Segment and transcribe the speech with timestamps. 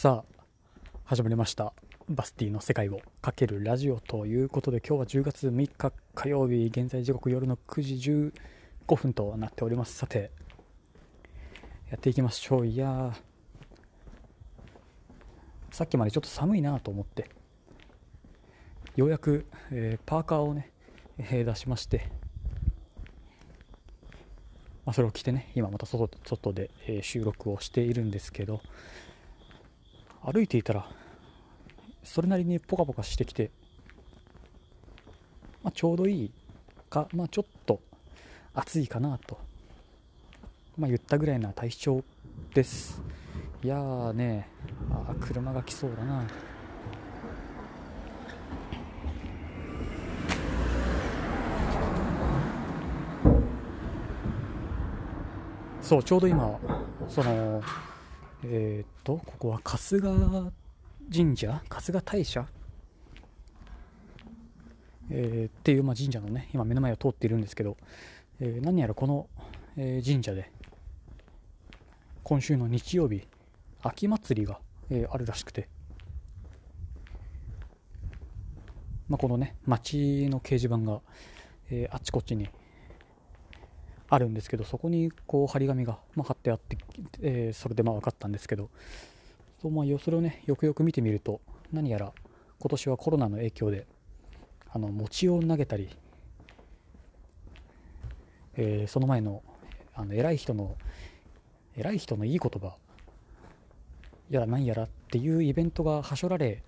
[0.00, 1.72] さあ始まりました。
[2.08, 8.30] バスティの世界をかけるラジオということで今日は10月3日火曜日現在時刻夜の9時
[8.86, 9.96] 15分となっております。
[9.96, 10.30] さて
[11.90, 12.66] やっていきましょう。
[12.68, 13.12] いや
[15.72, 17.28] さっきまでちょっと寒いなと思って
[18.94, 20.70] ようやく、えーパーカーをね、
[21.18, 22.06] えー出しまして、
[24.86, 28.60] まあ、それを着てね今また外外で、えー収録をしているんですけど
[30.24, 30.86] 歩いていたら
[32.02, 33.50] それなりにポカポカしてきて、
[35.62, 36.30] まあ、ちょうどいい
[36.90, 37.80] か、まあ、ちょっと
[38.54, 39.38] 暑いかなと、
[40.76, 42.04] まあ、言ったぐらいな体調
[42.54, 43.00] です。
[43.62, 44.48] いやーね
[44.90, 46.22] あ車が来そうだな。
[55.82, 56.58] そうちょうど今
[57.08, 57.62] その
[58.44, 60.52] えーっとここは春日
[61.12, 61.62] 神社？
[61.68, 62.46] 春日大社、
[65.10, 67.76] えーっていう、まあ、神社のね今目の前を通っているんですけど、
[68.40, 69.26] えー何やらこの、
[69.76, 70.52] えー神社で
[72.22, 73.26] 今週の日曜日
[73.82, 75.68] 秋祭りが、えーあるらしくて、
[79.08, 81.00] まあ、このね町の掲示板が、
[81.70, 82.48] えーあちこちに
[84.10, 86.78] あるんですけどそこにこう張り紙が、まあ、貼ってあって、
[87.20, 88.70] えーそれでまあ分かったんですけど
[89.60, 91.40] そう、まあ、それをねよくよく見てみると
[91.72, 92.12] 何やら
[92.58, 93.86] 今年はコロナの影響で
[94.70, 95.88] あの餅を投げたり、
[98.56, 99.42] えーその前の
[99.94, 100.76] あの偉い人の
[101.76, 102.76] 偉い人のいい言葉
[104.30, 106.62] やら何やらっていうイベントがはしょられ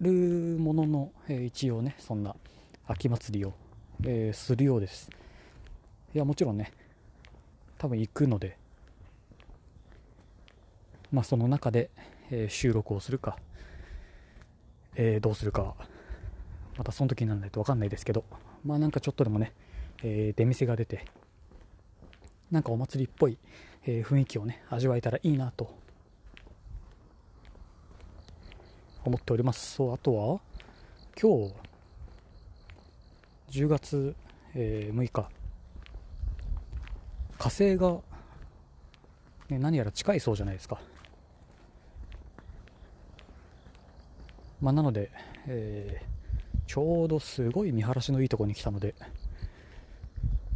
[0.00, 0.10] る
[0.58, 2.36] ものの、えー一応ねそんな
[2.86, 3.52] 秋祭りを、
[4.04, 5.10] えーするようです。
[6.14, 6.72] いやもちろんね
[7.78, 8.56] 多分行くので
[11.10, 11.90] まあその中で、
[12.30, 13.36] えー収録をするか、
[14.96, 15.74] えーどうするか
[16.78, 18.24] またその時にならないと分かんないですけど
[18.64, 19.52] まあなんかちょっとでもね、
[20.02, 21.04] えー出店が出て
[22.50, 23.38] なんかお祭りっぽい、
[23.86, 25.74] えー雰囲気をね味わえたらいいなと
[29.04, 29.74] 思っております。
[29.74, 30.40] そうあとは
[31.20, 31.54] 今日
[33.50, 34.14] 10月、
[34.54, 35.28] えー6日
[37.42, 37.98] 火星が、
[39.48, 40.78] ね、何やら近いそうじゃないですか。
[44.60, 45.10] まあ、なので、
[45.48, 46.12] えー
[46.68, 48.94] ちょうどすごい見晴らしのいいところに来たので、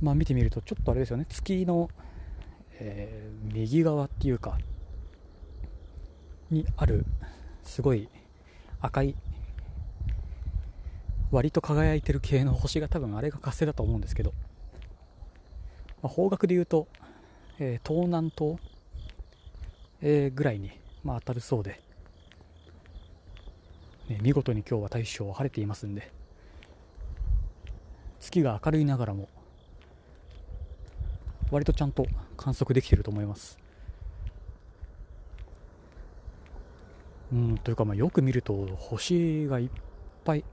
[0.01, 1.91] まあ、見てみるとちょっとあれですよね月の、
[2.79, 4.57] えー右側っていうか
[6.51, 7.05] にある
[7.65, 8.09] すごい
[8.81, 9.15] 赤い
[11.33, 14.33] 割と輝いてる系の星が多分あれが火星だと思うんですけど
[16.07, 16.87] まあ、方角で言うと、
[17.59, 18.59] えー東南東、
[20.01, 20.71] えーぐらいに、
[21.03, 21.81] まあ、当たるそうで、
[24.09, 26.13] ね、見事に今日は大将晴れていますんで
[28.21, 29.29] 月が明るいながらも
[31.51, 32.07] 割とちゃんと
[32.37, 33.59] 観測できていると思います。
[37.33, 39.71] うんというかまあよく見ると星がいっ
[40.25, 40.45] ぱい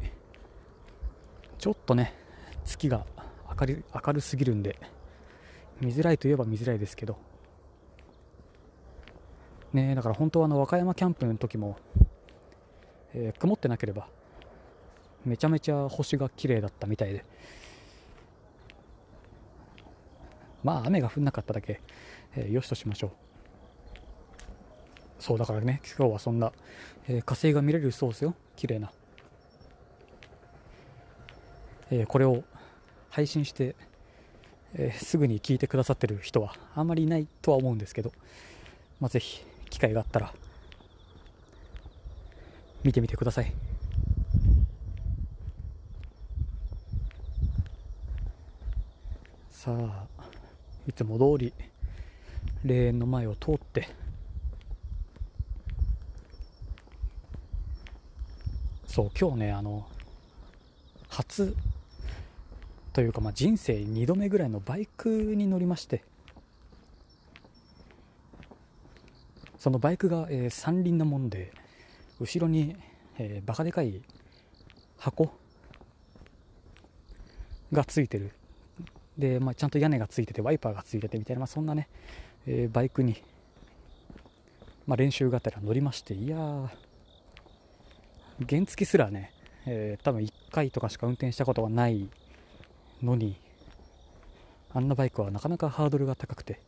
[1.59, 2.15] ちょっとね
[2.65, 3.05] 月が
[3.59, 4.79] 明る明るすぎるんで
[5.81, 7.17] 見づらいといえば見づらいですけど。
[9.73, 11.77] ねだから本当はあの和歌山キャンプの時も、
[13.13, 14.07] えー曇ってなければ
[15.25, 17.25] めちゃめちゃ星が綺麗だったみたいで。
[20.63, 21.81] まあ雨が降んなかっただけ、
[22.35, 23.11] えーよしとしましょう。
[25.19, 26.51] そうだからね今日はそんな、
[27.07, 28.35] えー火星が見れるそうですよ。
[28.55, 28.91] 綺麗な、
[31.89, 32.43] えーこれを
[33.09, 33.75] 配信して
[34.75, 38.11] えーすぐに聞いてくださってる人はあんまりいないとは思うんですけど、
[38.99, 40.33] まあ、ぜひ機会があったら
[42.83, 43.53] 見てみてください。
[49.51, 50.05] さあ
[50.85, 51.53] いつも通り
[52.65, 53.87] 霊園の前を通って
[58.85, 59.87] そう今日ねあの
[61.07, 61.55] 初
[62.93, 66.03] というか、まあ、人生2度目ぐらいのバイクに乗りまして
[69.57, 71.53] そのバイクが、えー三輪なもんで
[72.19, 72.75] 後ろに、
[73.17, 74.01] えーバカでかい
[74.97, 75.31] 箱
[77.71, 78.31] がついてる。
[79.17, 81.87] で、まあ、ちゃんと屋根がついててワイパーがついててみたいな、まあ、そんなね、
[82.45, 83.23] えーバイクに、
[84.85, 86.67] まあ、練習がてら乗りましていやー
[88.49, 89.31] 原付すらね、
[89.65, 92.09] えー多分1回とかしか運転したことがない
[93.03, 93.35] のに
[94.73, 96.59] あんなバイクはなかなかハードルが高くて。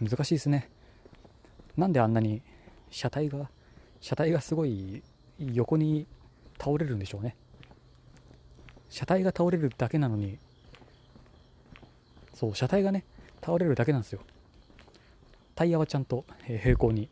[0.00, 0.68] 難しいですね。
[1.76, 2.42] なんであんなに
[2.90, 3.48] 車体が
[4.00, 5.02] 車体がすごい
[5.38, 6.06] 横に
[6.58, 7.36] 倒れるんでしょうね。
[8.88, 10.38] 車体が倒れるだけなのに
[12.34, 13.04] そう車体がね
[13.40, 14.20] 倒れるだけなんですよ。
[15.54, 17.08] タイヤはちゃんと平行に、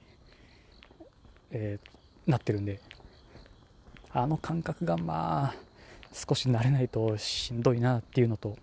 [1.53, 2.81] えー、なってるんで。
[4.13, 5.70] あの感覚がまあ
[6.13, 8.57] 少し慣れないとしんどいなっていうのと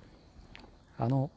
[0.97, 1.29] あの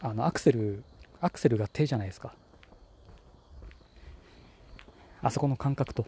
[0.00, 0.84] あのアクセル
[1.20, 2.32] アクセルが手じゃないですか。
[5.20, 6.06] あそこの感覚と。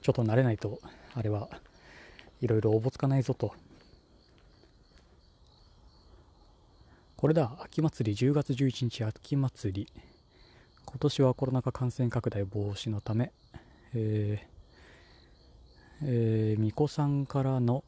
[0.00, 0.80] ちょっと慣れないと
[1.14, 1.48] あれは
[2.40, 3.52] いろいろおぼつかないぞと。
[7.16, 10.02] これだ秋祭り10月11日秋祭り。
[10.86, 13.32] 今年はコロナ禍感染拡大防止のため、
[13.92, 14.55] えー
[16.02, 17.82] えー、巫女さんからの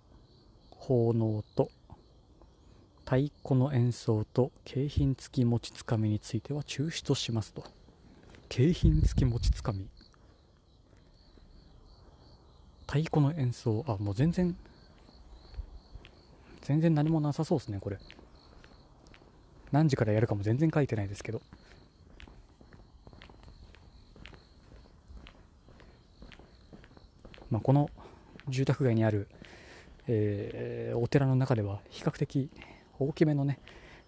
[0.71, 1.71] 奉納と
[3.05, 7.65] 太鼓の演奏と景品付き餅つかみについては中止としますと。
[8.49, 9.89] 景品付き餅つかみ。
[12.87, 13.85] 太鼓の演奏。
[13.87, 14.57] あもう全然
[16.63, 17.99] 全然何もなさそうですねこれ。
[19.73, 21.41] 何時からやるかも全然書いてないですけど。
[27.51, 27.91] まあ、この
[28.49, 29.29] 住宅街にある、
[30.07, 32.51] えー、お寺の中では比較的
[32.99, 33.59] 大きめのね、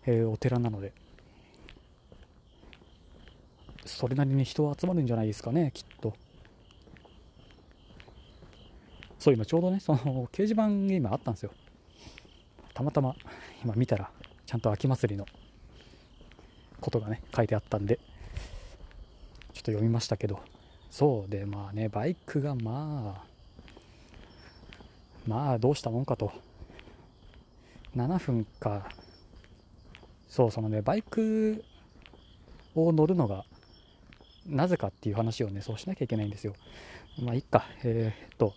[0.06, 0.92] えー、お寺なので
[3.87, 6.14] それなりに人は集まるんじゃないですかねきっと。
[9.19, 11.52] そう今ちょうどねその掲示板が今あったんですよ。
[12.72, 13.14] たまたま
[13.62, 14.10] 今見たら
[14.46, 15.26] ちゃんと秋祭りの
[16.81, 18.02] ことがね書いてあったんでちょっ
[19.54, 20.40] と読みましたけど。
[20.90, 23.30] そうでまあねバイクがまあ
[25.26, 26.32] まあどうしたもんかと。
[27.96, 28.88] 7分か
[30.28, 31.64] そうそのねバイク
[32.76, 33.44] を乗るのが
[34.46, 36.55] なぜかっていう話をねそうしなきゃいけないんですよ。
[37.20, 37.67] まあいっか。
[37.82, 38.55] えー、っと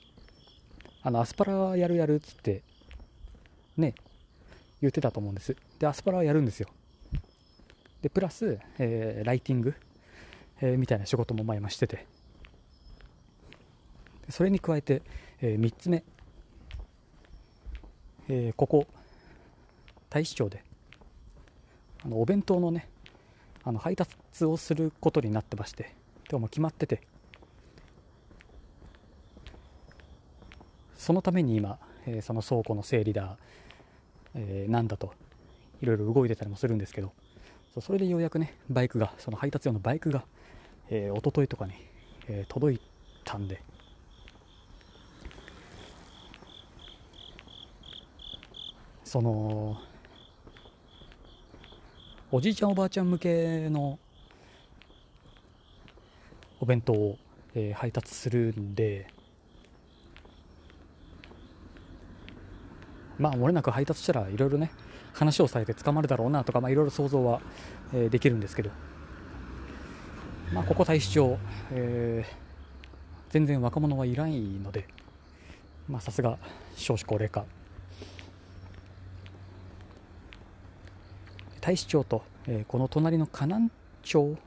[1.01, 2.61] あのアスパラやるやるっつって
[3.77, 3.95] ね
[4.81, 5.55] 言ってたと思うんです。
[5.79, 6.69] でアスパラはやるんですよ。
[8.01, 9.73] でプラス、えー、ライティング、
[10.61, 12.05] えー、みたいな仕事も前もしてて。
[14.29, 15.01] それに加えて、
[15.41, 16.03] えー、3つ目、
[18.29, 18.87] えー、ここ
[20.09, 20.63] 大使町で
[22.05, 22.89] あのお弁当のね
[23.63, 24.15] あの配達
[24.45, 25.93] をすることになってまして
[26.29, 27.01] でも決まってて
[30.95, 33.37] そのために今、えー、その倉庫の整理だ、
[34.35, 35.13] えー、なんだと
[35.81, 37.11] いろいろ動いてたりもするんですけど
[37.81, 40.23] それでようやくねバイクがその配達用のバイクが、
[40.89, 41.73] えー、一昨日とかに、
[42.27, 42.81] えー、届い
[43.25, 43.61] たんで
[49.13, 49.77] その
[52.31, 53.99] おじいちゃんおばあちゃん向けの
[56.59, 57.17] お弁当を、
[57.53, 59.05] えー、配達するんで
[63.19, 64.71] まあ漏れなく配達したらいろいろね
[65.13, 67.39] 話をされて捕まるだろうなとか、いろいろ想像は、
[67.93, 68.71] えー、できるんですけど、
[70.51, 71.37] まあ、ここ大使町、
[71.71, 72.33] えー、
[73.29, 74.87] 全然若者はいないので
[75.99, 76.39] さすが
[76.75, 77.45] 少子高齢化。
[81.63, 84.37] 大使町と、えー、この隣の河南町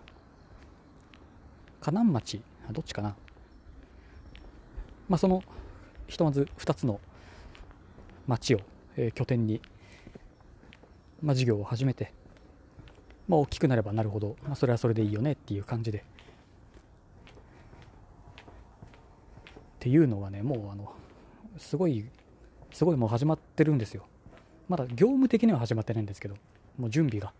[1.81, 2.43] 河南町
[2.73, 3.17] どっちかな、
[5.09, 5.43] まあ、その
[6.09, 7.01] ひとまず2つの
[8.27, 8.61] 町を、
[8.99, 9.63] えー、拠点に
[11.23, 12.13] まあ、事業を始めて、
[13.29, 15.99] まあ、大きくなればなるほど、まあ、それはそれでいいよねっていう感じで。
[15.99, 16.03] っ
[19.81, 20.93] ていうのがね、もうあの
[21.57, 22.05] すごい、
[22.73, 24.07] すごいもう始まってるんですよ。
[24.69, 26.35] まだ業務的には始まってないんですけど、
[26.79, 27.33] もう準備が。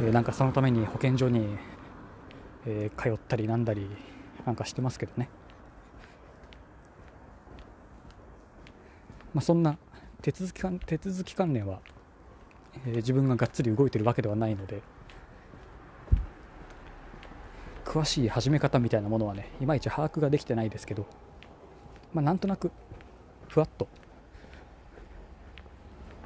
[0.00, 1.58] えー、なんかそのために保健所に、
[2.66, 3.86] えー、通ったりなんだり
[4.46, 5.28] なんかしてますけどね。
[9.34, 9.78] まあ、そんな
[10.22, 11.80] 手続き手続き関連は、
[12.86, 14.82] えー、自分ががっつり動いてるわけではないので
[17.84, 21.06] 詳しい始め方みたいなものはねいまいち把握ができてないですけど、
[22.12, 22.70] まあ、なんとなく
[23.48, 23.88] ふわっと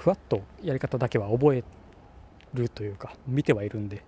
[0.04, 1.64] ふわっとやり方だけは覚え
[2.52, 4.04] るというか見てはいるんで。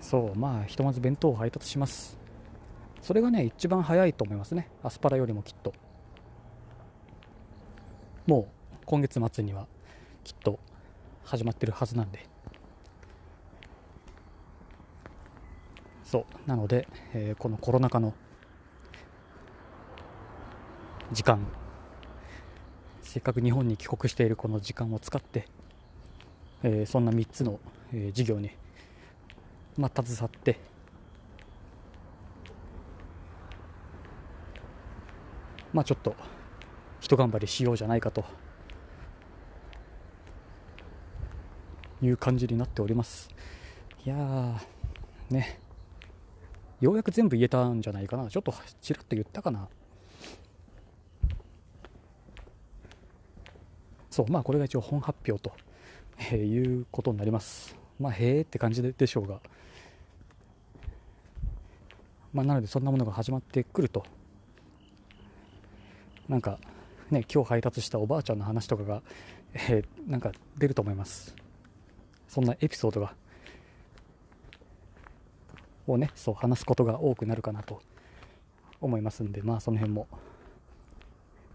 [0.00, 2.18] そうまあひとまず弁当を配達します。
[3.00, 4.68] それがね一番早いと思いますね。
[4.82, 5.72] アスパラよりもきっと。
[8.26, 9.68] もう今月末には
[10.24, 10.58] きっと
[11.22, 12.26] 始まってるはずなんで。
[16.02, 18.14] そうなので、えー、このコロナ禍の
[21.12, 21.46] 時間、
[23.10, 25.48] せっかく日本に帰国しているこの時間を使って、
[26.62, 27.58] えー、そんな3つの、
[27.92, 28.52] えー、事業に、
[29.76, 30.60] まあ、携わって
[35.72, 36.14] まあちょっと
[37.00, 38.24] 一頑張りしようじゃないかと
[42.00, 43.28] いう感じになっております。
[44.06, 44.60] いや
[45.30, 45.58] ね。
[46.80, 48.30] ようやく全部言えたんじゃないかな。
[48.30, 49.68] ちょっとちらっと言ったかな。
[54.10, 55.52] そうまあこれが一応本発表と、
[56.18, 57.76] えー、いうことになります。
[57.98, 59.40] まあへえって感じでしょうが。
[62.32, 64.04] まあなのでそんなものが始まってくると。
[66.28, 66.58] なんか
[67.10, 69.02] ね今日配達したおばあちゃんの話とかが、
[69.54, 71.34] えー、なんか出ると思います。
[72.28, 73.14] そんなエピソードが。
[75.86, 77.80] をねそう話すことが多くなるかなと
[78.80, 80.06] 思いますんでまあその辺も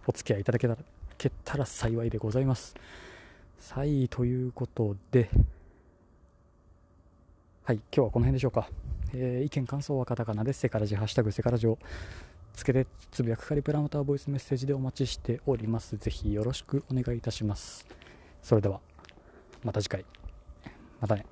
[0.08, 0.82] お付き合いいただけたら
[1.18, 2.76] けたら幸いでございます。
[3.72, 5.30] はいということで
[7.64, 8.70] はい今日はこの辺でしょうか、
[9.14, 11.80] えー、意見感想はカタカナでセカラジハッシュタグセカラジを
[12.54, 15.98] つけてつぶやくかリプラモターボイスメッセージでお待ちしております。
[15.98, 17.86] ぜひよろしくお願いいたします。
[18.42, 18.80] それでは
[19.64, 20.06] また次回。
[21.02, 21.26] またね。